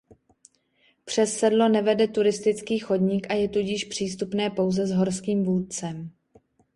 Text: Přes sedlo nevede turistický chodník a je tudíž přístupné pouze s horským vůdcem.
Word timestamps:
Přes 1.05 1.37
sedlo 1.39 1.69
nevede 1.69 2.07
turistický 2.07 2.79
chodník 2.79 3.27
a 3.29 3.33
je 3.33 3.49
tudíž 3.49 3.83
přístupné 3.85 4.49
pouze 4.49 4.87
s 4.87 4.91
horským 4.91 5.43
vůdcem. 5.43 6.11